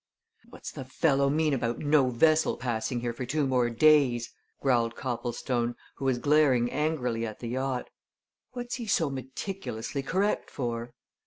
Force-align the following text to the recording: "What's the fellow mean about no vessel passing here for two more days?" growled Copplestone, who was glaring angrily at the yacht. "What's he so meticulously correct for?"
"What's 0.49 0.71
the 0.71 0.83
fellow 0.83 1.29
mean 1.29 1.53
about 1.53 1.77
no 1.77 2.09
vessel 2.09 2.57
passing 2.57 3.01
here 3.01 3.13
for 3.13 3.23
two 3.23 3.45
more 3.45 3.69
days?" 3.69 4.33
growled 4.59 4.95
Copplestone, 4.95 5.75
who 5.97 6.05
was 6.05 6.17
glaring 6.17 6.71
angrily 6.71 7.23
at 7.23 7.37
the 7.39 7.49
yacht. 7.49 7.87
"What's 8.53 8.77
he 8.77 8.87
so 8.87 9.11
meticulously 9.11 10.01
correct 10.01 10.49
for?" 10.49 10.95